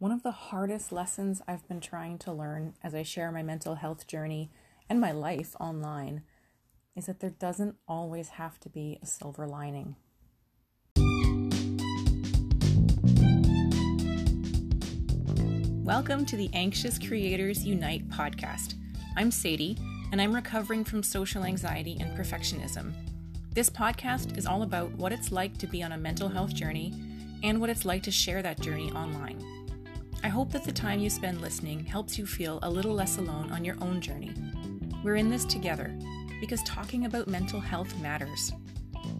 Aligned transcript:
One 0.00 0.12
of 0.12 0.22
the 0.22 0.30
hardest 0.30 0.92
lessons 0.92 1.42
I've 1.48 1.66
been 1.66 1.80
trying 1.80 2.18
to 2.18 2.32
learn 2.32 2.74
as 2.84 2.94
I 2.94 3.02
share 3.02 3.32
my 3.32 3.42
mental 3.42 3.74
health 3.74 4.06
journey 4.06 4.48
and 4.88 5.00
my 5.00 5.10
life 5.10 5.56
online 5.58 6.22
is 6.94 7.06
that 7.06 7.18
there 7.18 7.30
doesn't 7.30 7.74
always 7.88 8.28
have 8.28 8.60
to 8.60 8.68
be 8.68 9.00
a 9.02 9.06
silver 9.06 9.48
lining. 9.48 9.96
Welcome 15.82 16.24
to 16.26 16.36
the 16.36 16.48
Anxious 16.52 16.96
Creators 17.00 17.64
Unite 17.64 18.08
podcast. 18.08 18.74
I'm 19.16 19.32
Sadie, 19.32 19.76
and 20.12 20.22
I'm 20.22 20.32
recovering 20.32 20.84
from 20.84 21.02
social 21.02 21.42
anxiety 21.42 21.96
and 21.98 22.16
perfectionism. 22.16 22.92
This 23.52 23.68
podcast 23.68 24.38
is 24.38 24.46
all 24.46 24.62
about 24.62 24.92
what 24.92 25.10
it's 25.10 25.32
like 25.32 25.58
to 25.58 25.66
be 25.66 25.82
on 25.82 25.90
a 25.90 25.98
mental 25.98 26.28
health 26.28 26.54
journey 26.54 26.94
and 27.42 27.60
what 27.60 27.68
it's 27.68 27.84
like 27.84 28.04
to 28.04 28.12
share 28.12 28.42
that 28.42 28.60
journey 28.60 28.92
online. 28.92 29.44
I 30.22 30.28
hope 30.28 30.50
that 30.52 30.64
the 30.64 30.72
time 30.72 30.98
you 30.98 31.10
spend 31.10 31.40
listening 31.40 31.84
helps 31.84 32.18
you 32.18 32.26
feel 32.26 32.58
a 32.62 32.70
little 32.70 32.92
less 32.92 33.18
alone 33.18 33.52
on 33.52 33.64
your 33.64 33.76
own 33.80 34.00
journey. 34.00 34.34
We're 35.04 35.16
in 35.16 35.30
this 35.30 35.44
together 35.44 35.96
because 36.40 36.62
talking 36.64 37.06
about 37.06 37.28
mental 37.28 37.60
health 37.60 37.96
matters. 38.00 38.52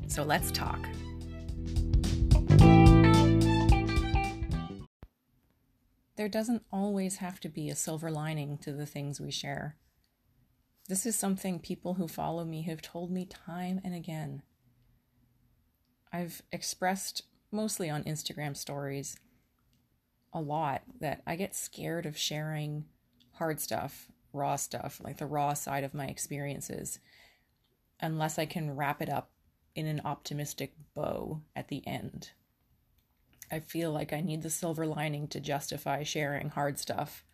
So 0.09 0.25
let's 0.25 0.51
talk. 0.51 0.80
There 6.16 6.29
doesn't 6.29 6.65
always 6.73 7.19
have 7.19 7.39
to 7.41 7.48
be 7.48 7.70
a 7.70 7.77
silver 7.77 8.11
lining 8.11 8.59
to 8.59 8.73
the 8.73 8.87
things 8.87 9.20
we 9.20 9.30
share. 9.30 9.77
This 10.89 11.06
is 11.06 11.15
something 11.15 11.61
people 11.61 11.95
who 11.95 12.09
follow 12.09 12.45
me 12.45 12.62
have 12.62 12.83
told 12.83 13.12
me 13.12 13.25
time 13.25 13.80
and 13.84 13.95
again. 13.95 14.42
I've 16.12 16.42
expressed 16.51 17.23
mostly 17.53 17.89
on 17.89 18.03
Instagram 18.03 18.56
stories 18.56 19.17
a 20.33 20.41
lot 20.41 20.83
that 21.01 21.23
I 21.27 21.37
get 21.37 21.55
scared 21.55 22.07
of 22.07 22.17
sharing 22.17 22.85
hard 23.35 23.61
stuff, 23.61 24.09
raw 24.33 24.57
stuff, 24.57 25.01
like 25.03 25.19
the 25.19 25.27
raw 25.27 25.55
side 25.55 25.85
of 25.85 25.95
my 25.95 26.07
experiences, 26.07 26.98
unless 28.01 28.39
I 28.39 28.47
can 28.47 28.77
wrap 28.77 29.01
it 29.01 29.09
up 29.09 29.31
in 29.75 29.87
an 29.87 30.03
optimistic 30.05 30.75
bow 30.95 31.43
at 31.55 31.69
the 31.69 31.87
end. 31.87 32.31
I 33.51 33.61
feel 33.61 33.93
like 33.93 34.12
I 34.12 34.20
need 34.20 34.43
the 34.43 34.51
silver 34.51 34.87
lining 34.87 35.29
to 35.29 35.41
justify 35.41 36.03
sharing 36.03 36.51
hard 36.51 36.79
stuff. 36.79 37.25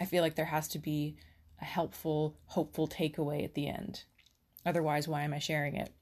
I 0.00 0.04
feel 0.04 0.22
like 0.22 0.36
there 0.36 0.46
has 0.46 0.68
to 0.68 0.78
be 0.78 1.16
a 1.60 1.64
helpful, 1.64 2.36
hopeful 2.46 2.86
takeaway 2.86 3.44
at 3.44 3.54
the 3.54 3.68
end. 3.68 4.04
Otherwise, 4.64 5.08
why 5.08 5.22
am 5.22 5.34
I 5.34 5.38
sharing 5.38 5.74
it? 5.76 5.92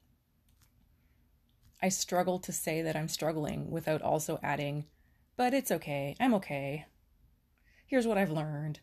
I 1.81 1.89
struggle 1.89 2.37
to 2.39 2.51
say 2.51 2.83
that 2.83 2.95
I'm 2.95 3.07
struggling 3.07 3.71
without 3.71 4.03
also 4.03 4.39
adding, 4.43 4.85
but 5.41 5.55
it's 5.55 5.71
okay. 5.71 6.15
I'm 6.19 6.35
okay. 6.35 6.85
Here's 7.87 8.05
what 8.05 8.19
I've 8.19 8.29
learned. 8.29 8.79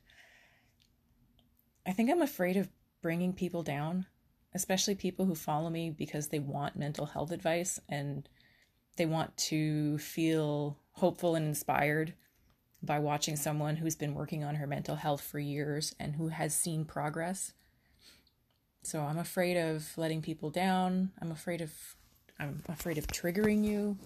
I 1.87 1.93
think 1.93 2.11
I'm 2.11 2.21
afraid 2.21 2.57
of 2.57 2.69
bringing 3.01 3.33
people 3.33 3.63
down, 3.63 4.07
especially 4.53 4.97
people 4.97 5.25
who 5.25 5.37
follow 5.37 5.71
me 5.71 5.91
because 5.91 6.27
they 6.27 6.41
want 6.41 6.75
mental 6.75 7.07
health 7.07 7.31
advice 7.31 7.79
and 7.89 8.29
they 8.97 9.07
want 9.07 9.37
to 9.37 9.99
feel 9.99 10.77
hopeful 10.95 11.37
and 11.37 11.47
inspired 11.47 12.15
by 12.83 12.99
watching 12.99 13.37
someone 13.37 13.77
who's 13.77 13.95
been 13.95 14.15
working 14.15 14.43
on 14.43 14.57
her 14.57 14.67
mental 14.67 14.97
health 14.97 15.21
for 15.21 15.39
years 15.39 15.95
and 16.01 16.17
who 16.17 16.27
has 16.27 16.53
seen 16.53 16.85
progress. 16.85 17.53
So 18.83 19.03
I'm 19.03 19.19
afraid 19.19 19.57
of 19.57 19.97
letting 19.97 20.23
people 20.23 20.51
down. 20.51 21.13
I'm 21.23 21.31
afraid 21.31 21.61
of 21.61 21.73
I'm 22.37 22.65
afraid 22.69 22.99
of 22.99 23.07
triggering 23.07 23.65
you. 23.65 23.97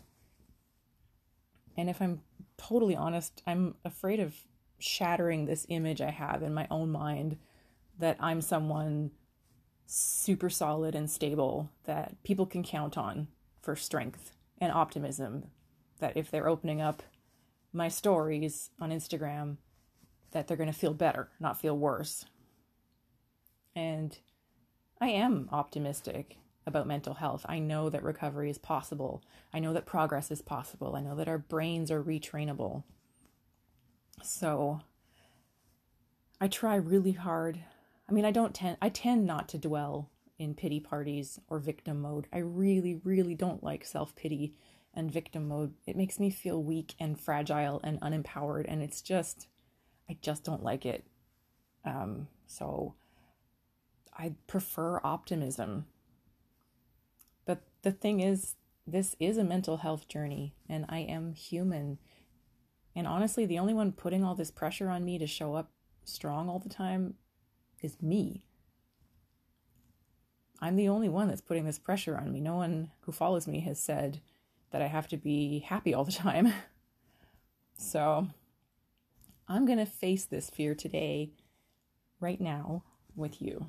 And 1.76 1.88
if 1.88 2.00
I'm 2.00 2.20
totally 2.56 2.96
honest, 2.96 3.42
I'm 3.46 3.74
afraid 3.84 4.20
of 4.20 4.34
shattering 4.78 5.46
this 5.46 5.66
image 5.68 6.00
I 6.00 6.10
have 6.10 6.42
in 6.42 6.52
my 6.52 6.66
own 6.70 6.90
mind 6.90 7.38
that 7.98 8.16
I'm 8.20 8.40
someone 8.40 9.12
super 9.86 10.50
solid 10.50 10.94
and 10.94 11.10
stable 11.10 11.70
that 11.84 12.22
people 12.24 12.46
can 12.46 12.62
count 12.62 12.96
on 12.96 13.28
for 13.60 13.76
strength 13.76 14.32
and 14.58 14.72
optimism. 14.72 15.44
That 15.98 16.16
if 16.16 16.30
they're 16.30 16.48
opening 16.48 16.80
up 16.80 17.02
my 17.72 17.88
stories 17.88 18.70
on 18.80 18.90
Instagram, 18.90 19.58
that 20.32 20.48
they're 20.48 20.56
going 20.56 20.72
to 20.72 20.78
feel 20.78 20.94
better, 20.94 21.30
not 21.38 21.60
feel 21.60 21.76
worse. 21.76 22.24
And 23.74 24.18
I 25.00 25.08
am 25.08 25.48
optimistic 25.52 26.38
about 26.66 26.86
mental 26.86 27.14
health. 27.14 27.44
I 27.48 27.58
know 27.58 27.90
that 27.90 28.02
recovery 28.02 28.50
is 28.50 28.58
possible. 28.58 29.22
I 29.52 29.58
know 29.58 29.72
that 29.72 29.86
progress 29.86 30.30
is 30.30 30.42
possible. 30.42 30.94
I 30.96 31.00
know 31.00 31.16
that 31.16 31.28
our 31.28 31.38
brains 31.38 31.90
are 31.90 32.02
retrainable. 32.02 32.84
So 34.22 34.80
I 36.40 36.48
try 36.48 36.76
really 36.76 37.12
hard. 37.12 37.60
I 38.08 38.12
mean, 38.12 38.24
I 38.24 38.30
don't 38.30 38.54
tend 38.54 38.76
I 38.80 38.88
tend 38.88 39.26
not 39.26 39.48
to 39.50 39.58
dwell 39.58 40.10
in 40.38 40.54
pity 40.54 40.80
parties 40.80 41.40
or 41.48 41.58
victim 41.58 42.00
mode. 42.00 42.26
I 42.32 42.38
really 42.38 43.00
really 43.04 43.34
don't 43.34 43.62
like 43.62 43.84
self-pity 43.84 44.54
and 44.94 45.10
victim 45.10 45.48
mode. 45.48 45.74
It 45.86 45.96
makes 45.96 46.20
me 46.20 46.30
feel 46.30 46.62
weak 46.62 46.94
and 46.98 47.18
fragile 47.18 47.80
and 47.82 48.00
unempowered 48.00 48.66
and 48.68 48.82
it's 48.82 49.02
just 49.02 49.48
I 50.08 50.16
just 50.20 50.44
don't 50.44 50.62
like 50.62 50.86
it. 50.86 51.04
Um 51.84 52.28
so 52.46 52.94
I 54.16 54.34
prefer 54.46 55.00
optimism 55.02 55.86
the 57.82 57.92
thing 57.92 58.20
is, 58.20 58.54
this 58.86 59.14
is 59.20 59.36
a 59.36 59.44
mental 59.44 59.78
health 59.78 60.08
journey, 60.08 60.54
and 60.68 60.84
I 60.88 61.00
am 61.00 61.34
human. 61.34 61.98
And 62.94 63.06
honestly, 63.06 63.46
the 63.46 63.58
only 63.58 63.74
one 63.74 63.92
putting 63.92 64.24
all 64.24 64.34
this 64.34 64.50
pressure 64.50 64.88
on 64.88 65.04
me 65.04 65.18
to 65.18 65.26
show 65.26 65.54
up 65.54 65.70
strong 66.04 66.48
all 66.48 66.58
the 66.58 66.68
time 66.68 67.14
is 67.80 68.00
me. 68.00 68.42
I'm 70.60 70.76
the 70.76 70.88
only 70.88 71.08
one 71.08 71.28
that's 71.28 71.40
putting 71.40 71.64
this 71.64 71.78
pressure 71.78 72.16
on 72.16 72.32
me. 72.32 72.40
No 72.40 72.54
one 72.54 72.90
who 73.00 73.12
follows 73.12 73.48
me 73.48 73.60
has 73.60 73.80
said 73.80 74.20
that 74.70 74.82
I 74.82 74.86
have 74.86 75.08
to 75.08 75.16
be 75.16 75.58
happy 75.60 75.92
all 75.92 76.04
the 76.04 76.12
time. 76.12 76.52
so 77.76 78.28
I'm 79.48 79.66
going 79.66 79.78
to 79.78 79.86
face 79.86 80.24
this 80.24 80.50
fear 80.50 80.74
today, 80.74 81.30
right 82.20 82.40
now, 82.40 82.84
with 83.16 83.42
you. 83.42 83.66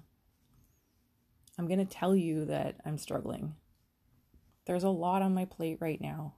I'm 1.58 1.68
going 1.68 1.86
to 1.86 1.86
tell 1.86 2.16
you 2.16 2.46
that 2.46 2.76
I'm 2.86 2.98
struggling. 2.98 3.56
There's 4.66 4.84
a 4.84 4.90
lot 4.90 5.22
on 5.22 5.34
my 5.34 5.46
plate 5.46 5.78
right 5.80 6.00
now. 6.00 6.36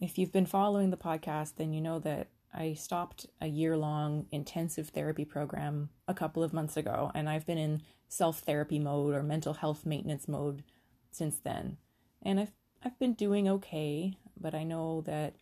If 0.00 0.18
you've 0.18 0.32
been 0.32 0.46
following 0.46 0.90
the 0.90 0.96
podcast, 0.96 1.56
then 1.56 1.72
you 1.72 1.80
know 1.80 1.98
that 2.00 2.28
I 2.52 2.74
stopped 2.74 3.26
a 3.40 3.46
year 3.46 3.76
long 3.76 4.26
intensive 4.30 4.88
therapy 4.88 5.24
program 5.24 5.90
a 6.08 6.14
couple 6.14 6.42
of 6.42 6.52
months 6.52 6.76
ago, 6.76 7.10
and 7.14 7.28
I've 7.28 7.46
been 7.46 7.58
in 7.58 7.82
self 8.08 8.40
therapy 8.40 8.78
mode 8.78 9.14
or 9.14 9.22
mental 9.22 9.54
health 9.54 9.86
maintenance 9.86 10.26
mode 10.26 10.64
since 11.10 11.38
then. 11.38 11.76
And 12.22 12.40
I've, 12.40 12.52
I've 12.82 12.98
been 12.98 13.14
doing 13.14 13.48
okay, 13.48 14.14
but 14.38 14.54
I 14.54 14.64
know 14.64 15.02
that 15.02 15.36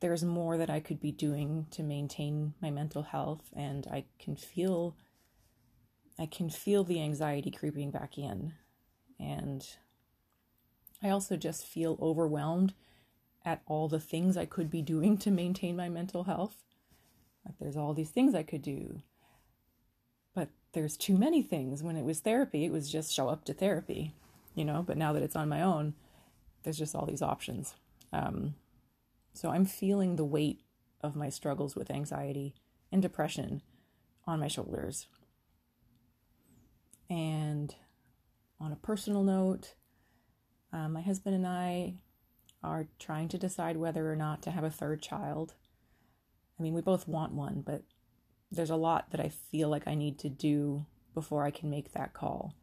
there's 0.00 0.22
more 0.22 0.56
that 0.56 0.70
I 0.70 0.80
could 0.80 1.00
be 1.00 1.10
doing 1.10 1.66
to 1.72 1.82
maintain 1.82 2.54
my 2.62 2.70
mental 2.70 3.02
health, 3.02 3.50
and 3.54 3.86
I 3.90 4.04
can 4.18 4.36
feel. 4.36 4.96
I 6.20 6.26
can 6.26 6.50
feel 6.50 6.82
the 6.82 7.00
anxiety 7.00 7.52
creeping 7.52 7.92
back 7.92 8.18
in. 8.18 8.54
And 9.20 9.64
I 11.02 11.10
also 11.10 11.36
just 11.36 11.66
feel 11.66 11.98
overwhelmed 12.00 12.74
at 13.44 13.62
all 13.66 13.88
the 13.88 14.00
things 14.00 14.36
I 14.36 14.46
could 14.46 14.70
be 14.70 14.82
doing 14.82 15.16
to 15.18 15.30
maintain 15.30 15.76
my 15.76 15.88
mental 15.88 16.24
health. 16.24 16.64
Like 17.44 17.54
there's 17.58 17.76
all 17.76 17.94
these 17.94 18.10
things 18.10 18.34
I 18.34 18.42
could 18.42 18.62
do. 18.62 19.02
But 20.34 20.48
there's 20.72 20.96
too 20.96 21.16
many 21.16 21.42
things. 21.42 21.82
When 21.82 21.96
it 21.96 22.04
was 22.04 22.20
therapy, 22.20 22.64
it 22.64 22.72
was 22.72 22.90
just 22.90 23.12
show 23.12 23.28
up 23.28 23.44
to 23.44 23.54
therapy, 23.54 24.14
you 24.54 24.64
know, 24.64 24.82
but 24.86 24.96
now 24.96 25.12
that 25.12 25.22
it's 25.22 25.36
on 25.36 25.48
my 25.48 25.62
own, 25.62 25.94
there's 26.62 26.78
just 26.78 26.94
all 26.94 27.06
these 27.06 27.22
options. 27.22 27.74
Um, 28.12 28.54
so 29.32 29.50
I'm 29.50 29.64
feeling 29.64 30.16
the 30.16 30.24
weight 30.24 30.60
of 31.00 31.14
my 31.14 31.28
struggles 31.28 31.76
with 31.76 31.90
anxiety 31.90 32.54
and 32.90 33.00
depression 33.00 33.62
on 34.26 34.40
my 34.40 34.48
shoulders. 34.48 35.06
And 37.08 37.74
on 38.60 38.72
a 38.72 38.76
personal 38.76 39.22
note, 39.22 39.74
um, 40.72 40.92
my 40.92 41.00
husband 41.00 41.34
and 41.34 41.46
I 41.46 41.94
are 42.62 42.88
trying 42.98 43.28
to 43.28 43.38
decide 43.38 43.76
whether 43.76 44.10
or 44.10 44.16
not 44.16 44.42
to 44.42 44.50
have 44.50 44.64
a 44.64 44.70
third 44.70 45.02
child. 45.02 45.54
I 46.58 46.62
mean, 46.62 46.74
we 46.74 46.80
both 46.80 47.06
want 47.06 47.32
one, 47.32 47.62
but 47.64 47.82
there's 48.50 48.70
a 48.70 48.76
lot 48.76 49.10
that 49.10 49.20
I 49.20 49.28
feel 49.28 49.68
like 49.68 49.86
I 49.86 49.94
need 49.94 50.18
to 50.20 50.28
do 50.28 50.86
before 51.14 51.44
I 51.44 51.50
can 51.50 51.70
make 51.70 51.92
that 51.92 52.14
call. 52.14 52.54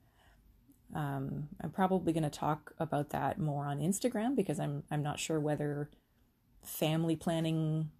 Um, 0.93 1.49
I'm 1.61 1.71
probably 1.71 2.13
going 2.13 2.23
to 2.23 2.29
talk 2.29 2.73
about 2.79 3.09
that 3.09 3.39
more 3.39 3.65
on 3.65 3.79
Instagram 3.79 4.35
because 4.35 4.59
I'm 4.59 4.83
I'm 4.91 5.01
not 5.01 5.19
sure 5.19 5.39
whether 5.39 5.89
family 6.63 7.15
planning 7.15 7.91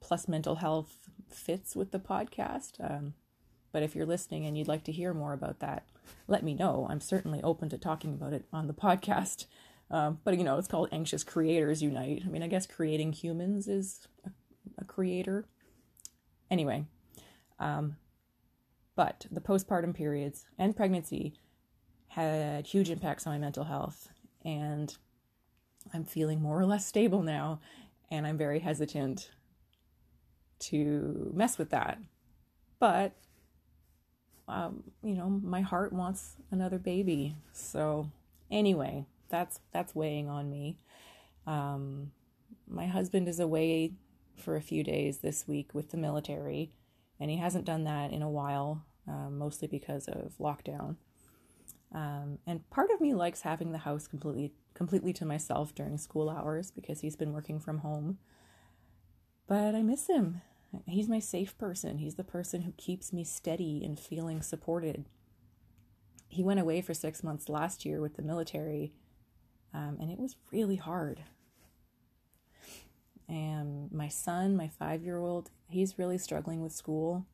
plus 0.00 0.28
mental 0.28 0.56
health 0.56 0.96
fits 1.30 1.76
with 1.76 1.90
the 1.90 1.98
podcast. 1.98 2.72
Um, 2.80 3.14
but 3.72 3.82
if 3.82 3.94
you're 3.94 4.06
listening 4.06 4.46
and 4.46 4.56
you'd 4.56 4.68
like 4.68 4.84
to 4.84 4.92
hear 4.92 5.12
more 5.12 5.32
about 5.32 5.60
that, 5.60 5.86
let 6.26 6.42
me 6.42 6.54
know. 6.54 6.86
I'm 6.88 7.00
certainly 7.00 7.42
open 7.42 7.68
to 7.70 7.78
talking 7.78 8.14
about 8.14 8.32
it 8.32 8.44
on 8.52 8.66
the 8.66 8.74
podcast. 8.74 9.46
Um, 9.90 10.18
but 10.24 10.36
you 10.36 10.44
know, 10.44 10.58
it's 10.58 10.68
called 10.68 10.88
Anxious 10.92 11.24
Creators 11.24 11.82
Unite. 11.82 12.22
I 12.24 12.28
mean, 12.28 12.42
I 12.42 12.48
guess 12.48 12.66
creating 12.66 13.12
humans 13.12 13.68
is 13.68 14.06
a, 14.24 14.30
a 14.78 14.84
creator. 14.84 15.46
Anyway, 16.50 16.84
um, 17.58 17.96
but 18.96 19.26
the 19.30 19.40
postpartum 19.40 19.94
periods 19.94 20.46
and 20.58 20.76
pregnancy 20.76 21.34
had 22.08 22.66
huge 22.66 22.90
impacts 22.90 23.26
on 23.26 23.32
my 23.32 23.38
mental 23.38 23.64
health, 23.64 24.08
and 24.44 24.96
I'm 25.92 26.04
feeling 26.04 26.40
more 26.40 26.58
or 26.58 26.66
less 26.66 26.86
stable 26.86 27.22
now, 27.22 27.60
and 28.10 28.26
I'm 28.26 28.38
very 28.38 28.60
hesitant 28.60 29.30
to 30.60 31.30
mess 31.34 31.58
with 31.58 31.70
that. 31.70 31.98
But 32.80 33.12
um, 34.48 34.82
you 35.02 35.14
know, 35.14 35.28
my 35.28 35.60
heart 35.60 35.92
wants 35.92 36.36
another 36.50 36.78
baby. 36.78 37.36
So 37.52 38.10
anyway, 38.50 39.06
that's 39.28 39.60
that's 39.72 39.94
weighing 39.94 40.28
on 40.28 40.50
me. 40.50 40.78
Um, 41.46 42.12
my 42.66 42.86
husband 42.86 43.28
is 43.28 43.40
away 43.40 43.92
for 44.36 44.56
a 44.56 44.62
few 44.62 44.82
days 44.82 45.18
this 45.18 45.46
week 45.46 45.74
with 45.74 45.90
the 45.90 45.96
military, 45.96 46.72
and 47.20 47.30
he 47.30 47.36
hasn't 47.36 47.64
done 47.64 47.84
that 47.84 48.12
in 48.12 48.22
a 48.22 48.30
while, 48.30 48.84
um, 49.06 49.38
mostly 49.38 49.68
because 49.68 50.08
of 50.08 50.32
lockdown. 50.38 50.96
Um, 51.94 52.38
and 52.46 52.68
part 52.70 52.90
of 52.90 53.00
me 53.00 53.14
likes 53.14 53.42
having 53.42 53.72
the 53.72 53.78
house 53.78 54.06
completely 54.06 54.52
completely 54.74 55.12
to 55.12 55.24
myself 55.24 55.74
during 55.74 55.98
school 55.98 56.30
hours 56.30 56.70
because 56.70 57.00
he's 57.00 57.16
been 57.16 57.32
working 57.32 57.58
from 57.58 57.78
home. 57.78 58.18
But 59.46 59.74
I 59.74 59.82
miss 59.82 60.06
him. 60.06 60.42
He's 60.86 61.08
my 61.08 61.18
safe 61.18 61.56
person. 61.56 61.98
He's 61.98 62.16
the 62.16 62.24
person 62.24 62.62
who 62.62 62.72
keeps 62.72 63.12
me 63.12 63.24
steady 63.24 63.82
and 63.84 63.98
feeling 63.98 64.42
supported. 64.42 65.06
He 66.28 66.42
went 66.42 66.60
away 66.60 66.82
for 66.82 66.92
six 66.92 67.22
months 67.22 67.48
last 67.48 67.86
year 67.86 68.00
with 68.00 68.16
the 68.16 68.22
military, 68.22 68.92
um, 69.72 69.96
and 70.00 70.10
it 70.10 70.18
was 70.18 70.36
really 70.52 70.76
hard. 70.76 71.22
And 73.28 73.90
my 73.92 74.08
son, 74.08 74.56
my 74.56 74.68
five 74.68 75.02
year 75.02 75.18
old, 75.18 75.50
he's 75.68 75.98
really 75.98 76.18
struggling 76.18 76.62
with 76.62 76.72
school. 76.72 77.26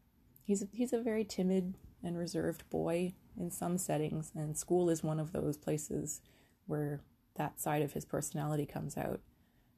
He's 0.44 0.64
he's 0.72 0.92
a 0.92 1.00
very 1.00 1.24
timid 1.24 1.74
and 2.02 2.18
reserved 2.18 2.68
boy 2.70 3.14
in 3.36 3.50
some 3.50 3.78
settings, 3.78 4.30
and 4.34 4.56
school 4.56 4.90
is 4.90 5.02
one 5.02 5.18
of 5.18 5.32
those 5.32 5.56
places 5.56 6.20
where 6.66 7.00
that 7.36 7.60
side 7.60 7.82
of 7.82 7.92
his 7.92 8.04
personality 8.04 8.66
comes 8.66 8.96
out. 8.96 9.20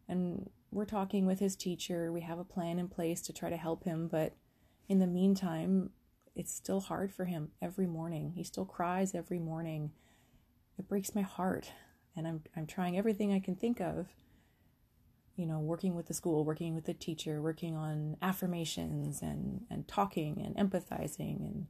And 0.08 0.50
we're 0.76 0.84
talking 0.84 1.24
with 1.24 1.40
his 1.40 1.56
teacher. 1.56 2.12
We 2.12 2.20
have 2.20 2.38
a 2.38 2.44
plan 2.44 2.78
in 2.78 2.88
place 2.88 3.22
to 3.22 3.32
try 3.32 3.48
to 3.48 3.56
help 3.56 3.84
him, 3.84 4.08
but 4.08 4.34
in 4.90 4.98
the 4.98 5.06
meantime, 5.06 5.88
it's 6.34 6.52
still 6.52 6.80
hard 6.80 7.14
for 7.14 7.24
him 7.24 7.48
every 7.62 7.86
morning. 7.86 8.32
He 8.36 8.44
still 8.44 8.66
cries 8.66 9.14
every 9.14 9.38
morning. 9.38 9.92
It 10.78 10.86
breaks 10.86 11.14
my 11.14 11.22
heart, 11.22 11.72
and 12.14 12.28
I'm 12.28 12.42
I'm 12.54 12.66
trying 12.66 12.98
everything 12.98 13.32
I 13.32 13.40
can 13.40 13.56
think 13.56 13.80
of. 13.80 14.08
You 15.34 15.46
know, 15.46 15.60
working 15.60 15.94
with 15.94 16.08
the 16.08 16.14
school, 16.14 16.44
working 16.44 16.74
with 16.74 16.84
the 16.84 16.92
teacher, 16.92 17.40
working 17.40 17.74
on 17.74 18.18
affirmations 18.20 19.22
and 19.22 19.62
and 19.70 19.88
talking 19.88 20.42
and 20.44 20.56
empathizing 20.56 21.40
and 21.40 21.66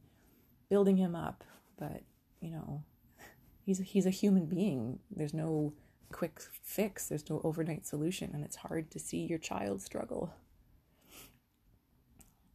building 0.69 0.97
him 0.97 1.15
up. 1.15 1.45
But 1.79 2.01
you 2.41 2.51
know, 2.51 2.83
he's 3.65 3.79
he's 3.79 4.05
a 4.05 4.09
human 4.09 4.47
being. 4.47 4.99
There's 5.09 5.33
no 5.33 5.71
quick 6.11 6.39
fix, 6.63 7.07
there's 7.07 7.29
no 7.29 7.41
overnight 7.43 7.85
solution, 7.85 8.31
and 8.33 8.43
it's 8.43 8.57
hard 8.57 8.91
to 8.91 8.99
see 8.99 9.25
your 9.25 9.39
child 9.39 9.81
struggle. 9.81 10.33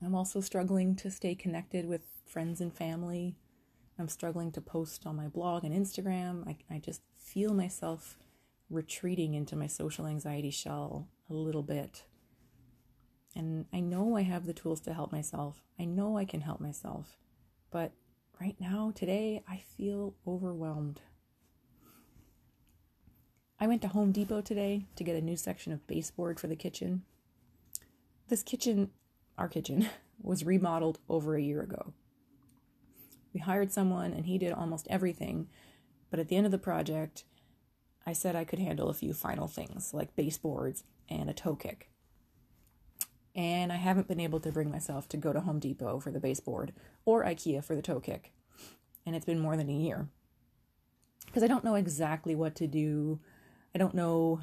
I'm 0.04 0.14
also 0.14 0.40
struggling 0.40 0.96
to 0.96 1.10
stay 1.10 1.34
connected 1.34 1.86
with 1.86 2.02
friends 2.26 2.60
and 2.60 2.72
family. 2.72 3.36
I'm 3.98 4.08
struggling 4.08 4.50
to 4.52 4.60
post 4.60 5.06
on 5.06 5.16
my 5.16 5.28
blog 5.28 5.64
and 5.64 5.74
Instagram. 5.74 6.48
I, 6.48 6.56
I 6.74 6.78
just 6.78 7.02
feel 7.18 7.54
myself 7.54 8.16
retreating 8.68 9.34
into 9.34 9.54
my 9.54 9.66
social 9.66 10.06
anxiety 10.06 10.50
shell 10.50 11.08
a 11.30 11.34
little 11.34 11.62
bit. 11.62 12.04
And 13.36 13.66
I 13.72 13.80
know 13.80 14.16
I 14.16 14.22
have 14.22 14.46
the 14.46 14.52
tools 14.52 14.80
to 14.82 14.94
help 14.94 15.12
myself. 15.12 15.62
I 15.78 15.84
know 15.84 16.18
I 16.18 16.24
can 16.24 16.40
help 16.40 16.60
myself. 16.60 17.16
But 17.70 17.92
right 18.40 18.56
now, 18.58 18.92
today, 18.94 19.42
I 19.48 19.58
feel 19.58 20.14
overwhelmed. 20.26 21.00
I 23.62 23.68
went 23.68 23.80
to 23.82 23.88
Home 23.88 24.10
Depot 24.10 24.40
today 24.40 24.86
to 24.96 25.04
get 25.04 25.14
a 25.14 25.20
new 25.20 25.36
section 25.36 25.72
of 25.72 25.86
baseboard 25.86 26.40
for 26.40 26.48
the 26.48 26.56
kitchen. 26.56 27.04
This 28.26 28.42
kitchen, 28.42 28.90
our 29.38 29.46
kitchen, 29.46 29.88
was 30.20 30.44
remodeled 30.44 30.98
over 31.08 31.36
a 31.36 31.40
year 31.40 31.62
ago. 31.62 31.92
We 33.32 33.38
hired 33.38 33.70
someone 33.70 34.12
and 34.12 34.26
he 34.26 34.36
did 34.36 34.52
almost 34.52 34.88
everything, 34.90 35.46
but 36.10 36.18
at 36.18 36.26
the 36.26 36.34
end 36.34 36.44
of 36.44 36.50
the 36.50 36.58
project, 36.58 37.22
I 38.04 38.14
said 38.14 38.34
I 38.34 38.42
could 38.42 38.58
handle 38.58 38.88
a 38.88 38.94
few 38.94 39.12
final 39.12 39.46
things 39.46 39.94
like 39.94 40.16
baseboards 40.16 40.82
and 41.08 41.30
a 41.30 41.32
toe 41.32 41.54
kick. 41.54 41.88
And 43.32 43.72
I 43.72 43.76
haven't 43.76 44.08
been 44.08 44.18
able 44.18 44.40
to 44.40 44.50
bring 44.50 44.72
myself 44.72 45.08
to 45.10 45.16
go 45.16 45.32
to 45.32 45.38
Home 45.38 45.60
Depot 45.60 46.00
for 46.00 46.10
the 46.10 46.18
baseboard 46.18 46.72
or 47.04 47.24
IKEA 47.24 47.62
for 47.62 47.76
the 47.76 47.80
toe 47.82 48.00
kick. 48.00 48.32
And 49.06 49.14
it's 49.14 49.24
been 49.24 49.38
more 49.38 49.56
than 49.56 49.68
a 49.68 49.72
year. 49.72 50.08
Because 51.26 51.44
I 51.44 51.46
don't 51.46 51.62
know 51.62 51.76
exactly 51.76 52.34
what 52.34 52.56
to 52.56 52.66
do 52.66 53.20
I 53.74 53.78
don't 53.78 53.94
know 53.94 54.40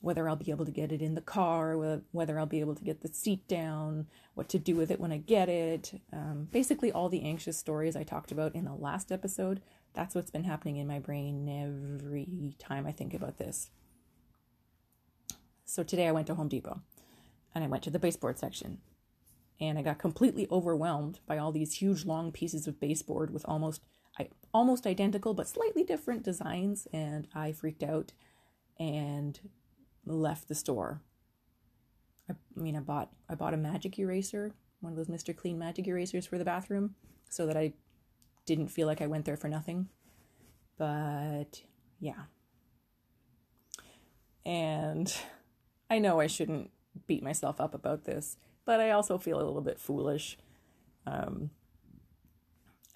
whether 0.00 0.28
I'll 0.28 0.36
be 0.36 0.50
able 0.50 0.66
to 0.66 0.70
get 0.70 0.92
it 0.92 1.02
in 1.02 1.14
the 1.14 1.20
car, 1.20 1.76
whether 2.12 2.38
I'll 2.38 2.46
be 2.46 2.60
able 2.60 2.74
to 2.74 2.84
get 2.84 3.00
the 3.00 3.08
seat 3.08 3.48
down, 3.48 4.06
what 4.34 4.48
to 4.50 4.58
do 4.58 4.76
with 4.76 4.90
it 4.90 5.00
when 5.00 5.10
I 5.12 5.16
get 5.16 5.48
it. 5.48 6.00
Um, 6.12 6.48
basically, 6.52 6.92
all 6.92 7.08
the 7.08 7.24
anxious 7.24 7.56
stories 7.56 7.96
I 7.96 8.02
talked 8.02 8.30
about 8.30 8.54
in 8.54 8.64
the 8.64 8.74
last 8.74 9.10
episode. 9.10 9.62
That's 9.94 10.14
what's 10.14 10.30
been 10.30 10.44
happening 10.44 10.76
in 10.76 10.86
my 10.86 10.98
brain 10.98 11.48
every 11.48 12.54
time 12.58 12.86
I 12.86 12.92
think 12.92 13.14
about 13.14 13.38
this. 13.38 13.70
So 15.64 15.82
today 15.82 16.06
I 16.06 16.12
went 16.12 16.28
to 16.28 16.34
Home 16.34 16.48
Depot 16.48 16.80
and 17.54 17.64
I 17.64 17.66
went 17.66 17.82
to 17.84 17.90
the 17.90 17.98
baseboard 17.98 18.38
section 18.38 18.78
and 19.58 19.78
I 19.78 19.82
got 19.82 19.98
completely 19.98 20.46
overwhelmed 20.50 21.18
by 21.26 21.38
all 21.38 21.50
these 21.50 21.74
huge 21.74 22.04
long 22.04 22.30
pieces 22.30 22.66
of 22.66 22.78
baseboard 22.78 23.32
with 23.32 23.44
almost 23.48 23.82
almost 24.54 24.86
identical 24.86 25.34
but 25.34 25.48
slightly 25.48 25.82
different 25.84 26.22
designs 26.22 26.86
and 26.92 27.28
I 27.34 27.52
freaked 27.52 27.82
out 27.82 28.12
and 28.78 29.38
left 30.04 30.48
the 30.48 30.54
store. 30.54 31.02
I, 32.28 32.34
I 32.34 32.60
mean, 32.60 32.76
I 32.76 32.80
bought 32.80 33.10
I 33.28 33.34
bought 33.34 33.54
a 33.54 33.58
magic 33.58 33.98
eraser, 33.98 34.52
one 34.80 34.92
of 34.92 34.96
those 34.96 35.08
Mr. 35.08 35.36
Clean 35.36 35.58
magic 35.58 35.86
erasers 35.86 36.26
for 36.26 36.38
the 36.38 36.44
bathroom, 36.44 36.94
so 37.28 37.46
that 37.46 37.56
I 37.56 37.72
didn't 38.44 38.68
feel 38.68 38.86
like 38.86 39.00
I 39.00 39.06
went 39.06 39.24
there 39.24 39.36
for 39.36 39.48
nothing. 39.48 39.88
But 40.78 41.62
yeah. 42.00 42.24
And 44.44 45.14
I 45.90 45.98
know 45.98 46.20
I 46.20 46.26
shouldn't 46.26 46.70
beat 47.06 47.22
myself 47.22 47.60
up 47.60 47.74
about 47.74 48.04
this, 48.04 48.36
but 48.64 48.80
I 48.80 48.90
also 48.90 49.18
feel 49.18 49.36
a 49.36 49.44
little 49.44 49.60
bit 49.60 49.78
foolish. 49.78 50.38
Um, 51.06 51.50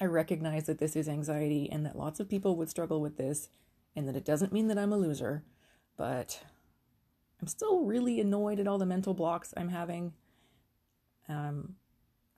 I 0.00 0.06
recognize 0.06 0.64
that 0.64 0.78
this 0.78 0.96
is 0.96 1.08
anxiety 1.08 1.68
and 1.70 1.84
that 1.84 1.96
lots 1.96 2.18
of 2.18 2.28
people 2.28 2.56
would 2.56 2.70
struggle 2.70 3.00
with 3.00 3.16
this, 3.16 3.50
and 3.94 4.08
that 4.08 4.16
it 4.16 4.24
doesn't 4.24 4.52
mean 4.52 4.68
that 4.68 4.78
I'm 4.78 4.92
a 4.92 4.96
loser 4.96 5.44
but 6.00 6.40
I'm 7.42 7.46
still 7.46 7.80
really 7.80 8.20
annoyed 8.20 8.58
at 8.58 8.66
all 8.66 8.78
the 8.78 8.86
mental 8.86 9.12
blocks 9.12 9.52
I'm 9.54 9.68
having. 9.68 10.14
Um, 11.28 11.74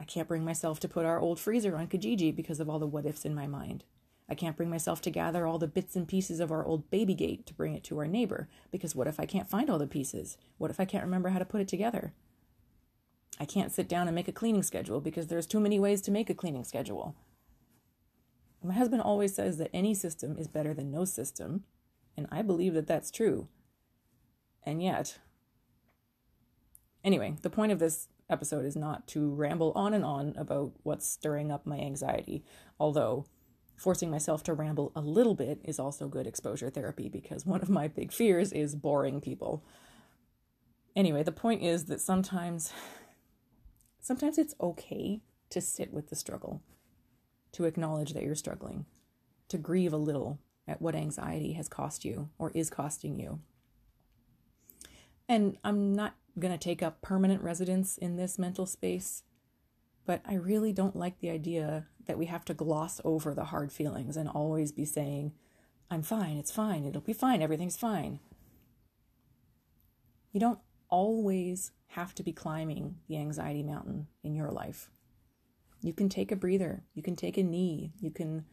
I 0.00 0.04
can't 0.04 0.26
bring 0.26 0.44
myself 0.44 0.80
to 0.80 0.88
put 0.88 1.06
our 1.06 1.20
old 1.20 1.38
freezer 1.38 1.76
on 1.76 1.86
Kijiji 1.86 2.34
because 2.34 2.58
of 2.58 2.68
all 2.68 2.80
the 2.80 2.88
what 2.88 3.06
ifs 3.06 3.24
in 3.24 3.36
my 3.36 3.46
mind. 3.46 3.84
I 4.28 4.34
can't 4.34 4.56
bring 4.56 4.68
myself 4.68 5.00
to 5.02 5.10
gather 5.10 5.46
all 5.46 5.58
the 5.58 5.68
bits 5.68 5.94
and 5.94 6.08
pieces 6.08 6.40
of 6.40 6.50
our 6.50 6.66
old 6.66 6.90
baby 6.90 7.14
gate 7.14 7.46
to 7.46 7.54
bring 7.54 7.76
it 7.76 7.84
to 7.84 7.98
our 8.00 8.08
neighbor 8.08 8.48
because 8.72 8.96
what 8.96 9.06
if 9.06 9.20
I 9.20 9.26
can't 9.26 9.48
find 9.48 9.70
all 9.70 9.78
the 9.78 9.86
pieces? 9.86 10.36
What 10.58 10.72
if 10.72 10.80
I 10.80 10.84
can't 10.84 11.04
remember 11.04 11.28
how 11.28 11.38
to 11.38 11.44
put 11.44 11.60
it 11.60 11.68
together? 11.68 12.14
I 13.38 13.44
can't 13.44 13.70
sit 13.70 13.88
down 13.88 14.08
and 14.08 14.14
make 14.16 14.26
a 14.26 14.32
cleaning 14.32 14.64
schedule 14.64 15.00
because 15.00 15.28
there's 15.28 15.46
too 15.46 15.60
many 15.60 15.78
ways 15.78 16.00
to 16.00 16.10
make 16.10 16.28
a 16.28 16.34
cleaning 16.34 16.64
schedule. 16.64 17.14
My 18.60 18.74
husband 18.74 19.02
always 19.02 19.32
says 19.32 19.58
that 19.58 19.70
any 19.72 19.94
system 19.94 20.36
is 20.36 20.48
better 20.48 20.74
than 20.74 20.90
no 20.90 21.04
system, 21.04 21.62
and 22.16 22.26
I 22.30 22.42
believe 22.42 22.74
that 22.74 22.86
that's 22.86 23.10
true. 23.10 23.48
And 24.64 24.82
yet, 24.82 25.18
anyway, 27.04 27.36
the 27.42 27.50
point 27.50 27.72
of 27.72 27.78
this 27.78 28.08
episode 28.30 28.64
is 28.64 28.76
not 28.76 29.06
to 29.08 29.30
ramble 29.34 29.72
on 29.74 29.94
and 29.94 30.04
on 30.04 30.34
about 30.36 30.72
what's 30.82 31.06
stirring 31.06 31.50
up 31.50 31.66
my 31.66 31.78
anxiety, 31.78 32.44
although 32.78 33.26
forcing 33.76 34.10
myself 34.10 34.42
to 34.44 34.54
ramble 34.54 34.92
a 34.94 35.00
little 35.00 35.34
bit 35.34 35.60
is 35.64 35.78
also 35.78 36.06
good 36.06 36.26
exposure 36.26 36.70
therapy 36.70 37.08
because 37.08 37.44
one 37.44 37.60
of 37.60 37.68
my 37.68 37.88
big 37.88 38.12
fears 38.12 38.52
is 38.52 38.74
boring 38.74 39.20
people. 39.20 39.64
Anyway, 40.94 41.22
the 41.22 41.32
point 41.32 41.62
is 41.62 41.86
that 41.86 42.00
sometimes 42.00 42.72
sometimes 44.00 44.38
it's 44.38 44.54
okay 44.60 45.20
to 45.50 45.60
sit 45.60 45.92
with 45.92 46.08
the 46.08 46.16
struggle, 46.16 46.62
to 47.52 47.64
acknowledge 47.64 48.12
that 48.14 48.22
you're 48.22 48.34
struggling, 48.34 48.86
to 49.48 49.58
grieve 49.58 49.92
a 49.92 49.98
little 49.98 50.38
at 50.66 50.80
what 50.80 50.94
anxiety 50.94 51.52
has 51.54 51.68
cost 51.68 52.04
you 52.04 52.30
or 52.38 52.50
is 52.54 52.70
costing 52.70 53.18
you. 53.18 53.40
And 55.28 55.56
I'm 55.64 55.94
not 55.94 56.16
going 56.38 56.52
to 56.52 56.58
take 56.58 56.82
up 56.82 57.02
permanent 57.02 57.42
residence 57.42 57.98
in 57.98 58.16
this 58.16 58.38
mental 58.38 58.66
space, 58.66 59.22
but 60.04 60.22
I 60.26 60.34
really 60.34 60.72
don't 60.72 60.96
like 60.96 61.20
the 61.20 61.30
idea 61.30 61.86
that 62.06 62.18
we 62.18 62.26
have 62.26 62.44
to 62.46 62.54
gloss 62.54 63.00
over 63.04 63.34
the 63.34 63.44
hard 63.44 63.72
feelings 63.72 64.16
and 64.16 64.28
always 64.28 64.72
be 64.72 64.84
saying, 64.84 65.32
I'm 65.90 66.02
fine, 66.02 66.36
it's 66.36 66.50
fine, 66.50 66.84
it'll 66.84 67.02
be 67.02 67.12
fine, 67.12 67.42
everything's 67.42 67.76
fine. 67.76 68.18
You 70.32 70.40
don't 70.40 70.58
always 70.88 71.72
have 71.88 72.14
to 72.14 72.22
be 72.22 72.32
climbing 72.32 72.96
the 73.08 73.18
anxiety 73.18 73.62
mountain 73.62 74.06
in 74.22 74.34
your 74.34 74.50
life. 74.50 74.90
You 75.82 75.92
can 75.92 76.08
take 76.08 76.32
a 76.32 76.36
breather, 76.36 76.84
you 76.94 77.02
can 77.02 77.16
take 77.16 77.36
a 77.36 77.42
knee, 77.42 77.92
you 78.00 78.10
can 78.10 78.46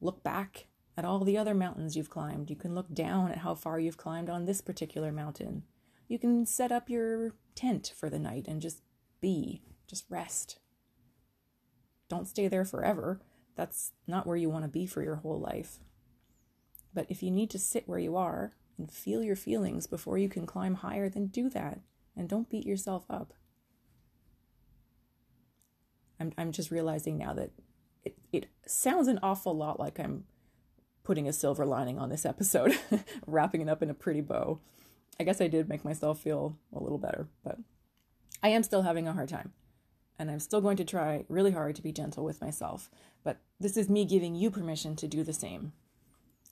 look 0.00 0.22
back 0.22 0.66
at 0.96 1.04
all 1.04 1.20
the 1.20 1.38
other 1.38 1.54
mountains 1.54 1.96
you've 1.96 2.10
climbed, 2.10 2.50
you 2.50 2.56
can 2.56 2.74
look 2.74 2.92
down 2.92 3.30
at 3.30 3.38
how 3.38 3.54
far 3.54 3.80
you've 3.80 3.96
climbed 3.96 4.30
on 4.30 4.44
this 4.44 4.60
particular 4.60 5.10
mountain. 5.10 5.64
You 6.06 6.18
can 6.18 6.46
set 6.46 6.70
up 6.70 6.88
your 6.88 7.34
tent 7.54 7.92
for 7.96 8.08
the 8.08 8.18
night 8.18 8.46
and 8.46 8.60
just 8.60 8.82
be, 9.20 9.62
just 9.88 10.04
rest. 10.08 10.58
Don't 12.08 12.28
stay 12.28 12.46
there 12.46 12.64
forever. 12.64 13.20
That's 13.56 13.92
not 14.06 14.26
where 14.26 14.36
you 14.36 14.50
want 14.50 14.64
to 14.64 14.68
be 14.68 14.86
for 14.86 15.02
your 15.02 15.16
whole 15.16 15.40
life. 15.40 15.78
But 16.92 17.06
if 17.08 17.22
you 17.22 17.30
need 17.30 17.50
to 17.50 17.58
sit 17.58 17.88
where 17.88 17.98
you 17.98 18.16
are 18.16 18.52
and 18.78 18.90
feel 18.90 19.22
your 19.22 19.36
feelings 19.36 19.86
before 19.86 20.18
you 20.18 20.28
can 20.28 20.46
climb 20.46 20.74
higher, 20.76 21.08
then 21.08 21.26
do 21.26 21.48
that 21.50 21.80
and 22.16 22.28
don't 22.28 22.50
beat 22.50 22.66
yourself 22.66 23.04
up. 23.10 23.32
I'm, 26.20 26.32
I'm 26.38 26.52
just 26.52 26.70
realizing 26.70 27.18
now 27.18 27.32
that 27.34 27.50
it, 28.04 28.16
it 28.32 28.46
sounds 28.66 29.08
an 29.08 29.18
awful 29.22 29.56
lot 29.56 29.80
like 29.80 29.98
I'm 29.98 30.24
putting 31.04 31.28
a 31.28 31.32
silver 31.32 31.64
lining 31.64 31.98
on 31.98 32.08
this 32.08 32.26
episode, 32.26 32.76
wrapping 33.26 33.60
it 33.60 33.68
up 33.68 33.82
in 33.82 33.90
a 33.90 33.94
pretty 33.94 34.20
bow. 34.20 34.58
I 35.20 35.24
guess 35.24 35.40
I 35.40 35.46
did 35.46 35.68
make 35.68 35.84
myself 35.84 36.18
feel 36.18 36.56
a 36.74 36.82
little 36.82 36.98
better, 36.98 37.28
but 37.44 37.58
I 38.42 38.48
am 38.48 38.62
still 38.62 38.82
having 38.82 39.06
a 39.06 39.12
hard 39.12 39.28
time. 39.28 39.52
And 40.18 40.30
I'm 40.30 40.40
still 40.40 40.60
going 40.60 40.76
to 40.78 40.84
try 40.84 41.24
really 41.28 41.50
hard 41.52 41.76
to 41.76 41.82
be 41.82 41.92
gentle 41.92 42.24
with 42.24 42.40
myself. 42.40 42.90
But 43.22 43.38
this 43.60 43.76
is 43.76 43.88
me 43.88 44.04
giving 44.04 44.34
you 44.34 44.50
permission 44.50 44.96
to 44.96 45.08
do 45.08 45.22
the 45.22 45.32
same. 45.32 45.72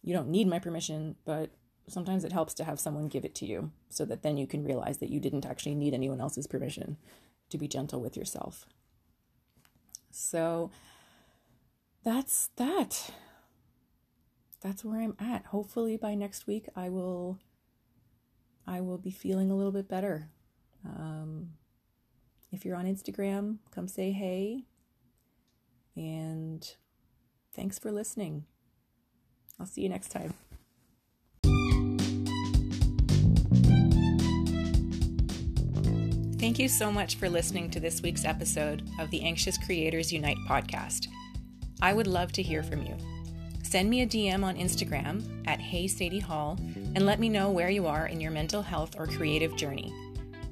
You 0.03 0.13
don't 0.13 0.29
need 0.29 0.49
my 0.49 0.59
permission, 0.59 1.17
but 1.25 1.51
sometimes 1.89 2.25
it 2.25 2.33
helps 2.33 2.55
to 2.55 2.65
have 2.65 2.81
someone 2.81 3.09
give 3.09 3.25
it 3.25 3.35
to 3.37 3.47
you 3.47 3.71
so 3.89 4.05
that 4.05 4.23
then 4.23 4.37
you 4.37 4.47
can 4.47 4.65
realize 4.65 4.99
that 4.99 5.11
you 5.11 5.21
didn't 5.21 5.47
actually 5.47 5.75
need 5.75 5.95
anyone 5.95 6.21
else's 6.21 6.47
permission 6.47 6.97
to 7.51 7.59
be 7.59 7.69
gentle 7.69 8.01
with 8.01 8.17
yourself. 8.17 8.67
So 10.11 10.71
that's 12.05 12.51
that. 12.57 13.11
That's 14.63 14.85
where 14.85 15.01
I'm 15.01 15.17
at. 15.19 15.47
Hopefully 15.47 15.97
by 15.97 16.15
next 16.15 16.47
week 16.47 16.69
I 16.77 16.89
will 16.89 17.39
I 18.67 18.81
will 18.81 18.99
be 18.99 19.11
feeling 19.11 19.51
a 19.51 19.57
little 19.57 19.73
bit 19.73 19.89
better. 19.89 20.29
Um, 20.85 21.51
if 22.53 22.65
you're 22.65 22.77
on 22.77 22.87
Instagram, 22.87 23.59
come 23.73 23.89
say 23.89 24.13
hey. 24.13 24.65
And 25.97 26.65
thanks 27.53 27.79
for 27.79 27.91
listening. 27.91 28.45
I'll 29.59 29.67
see 29.67 29.83
you 29.83 29.89
next 29.89 30.11
time. 30.11 30.35
Thank 36.39 36.59
you 36.59 36.69
so 36.69 36.91
much 36.91 37.17
for 37.17 37.29
listening 37.29 37.71
to 37.71 37.81
this 37.81 38.03
week's 38.03 38.25
episode 38.25 38.89
of 38.99 39.11
the 39.11 39.23
Anxious 39.23 39.57
Creators 39.59 40.13
Unite 40.13 40.39
podcast. 40.49 41.07
I 41.81 41.93
would 41.93 42.07
love 42.07 42.33
to 42.33 42.43
hear 42.43 42.63
from 42.63 42.83
you. 42.83 42.97
Send 43.73 43.89
me 43.89 44.03
a 44.03 44.07
DM 44.07 44.45
on 44.45 44.57
Instagram 44.57 45.25
at 45.47 45.59
Hey 45.59 45.89
Sadie 45.89 46.19
Hall 46.19 46.59
and 46.95 47.07
let 47.07 47.19
me 47.19 47.31
know 47.31 47.51
where 47.51 47.71
you 47.71 47.87
are 47.87 48.07
in 48.07 48.21
your 48.21 48.31
mental 48.31 48.61
health 48.61 48.97
or 48.99 49.07
creative 49.07 49.57
journey. 49.57 49.91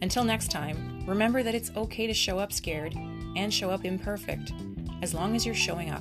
Until 0.01 0.25
next 0.25 0.51
time, 0.51 1.05
remember 1.07 1.43
that 1.43 1.55
it's 1.55 1.71
okay 1.77 2.07
to 2.07 2.15
show 2.15 2.39
up 2.39 2.51
scared 2.51 2.95
and 3.37 3.53
show 3.53 3.69
up 3.69 3.85
imperfect 3.85 4.55
as 5.03 5.13
long 5.13 5.37
as 5.37 5.45
you're 5.45 5.55
showing 5.55 5.91
up. 5.91 6.01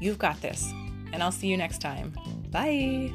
You've 0.00 0.20
got 0.20 0.40
this, 0.40 0.70
and 1.12 1.20
I'll 1.20 1.32
see 1.32 1.48
you 1.48 1.56
next 1.56 1.80
time. 1.80 2.14
Bye. 2.52 3.12